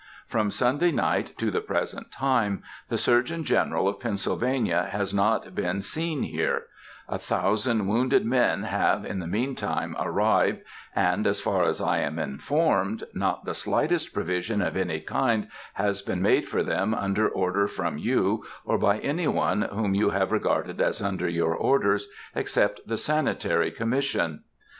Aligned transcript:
From 0.25 0.49
Sunday 0.49 0.89
night 0.89 1.37
to 1.37 1.51
the 1.51 1.61
present 1.61 2.11
time, 2.11 2.63
the 2.89 2.97
Surgeon 2.97 3.43
General 3.43 3.87
of 3.87 3.99
Pennsylvania 3.99 4.87
has 4.89 5.13
not 5.13 5.53
been 5.53 5.83
seen 5.83 6.23
here; 6.23 6.63
a 7.07 7.19
thousand 7.19 7.85
wounded 7.85 8.25
men 8.25 8.63
have, 8.63 9.05
in 9.05 9.19
the 9.19 9.27
mean 9.27 9.53
time, 9.53 9.95
arrived, 9.99 10.63
and, 10.95 11.27
as 11.27 11.39
far 11.39 11.65
as 11.65 11.79
I 11.79 11.99
am 11.99 12.17
informed, 12.17 13.03
not 13.13 13.45
the 13.45 13.53
slightest 13.53 14.11
provision 14.11 14.59
of 14.59 14.75
any 14.75 15.01
kind 15.01 15.49
has 15.75 16.01
been 16.01 16.19
made 16.23 16.47
for 16.47 16.63
them 16.63 16.95
under 16.95 17.29
order 17.29 17.67
from 17.67 17.99
you, 17.99 18.43
or 18.65 18.79
by 18.79 18.97
any 19.01 19.27
one 19.27 19.61
whom 19.61 19.93
you 19.93 20.09
have 20.09 20.31
regarded 20.31 20.81
as 20.81 20.99
under 20.99 21.29
your 21.29 21.53
orders, 21.53 22.07
except 22.33 22.81
the 22.87 22.97
Sanitary 22.97 23.69
Commission. 23.69 24.45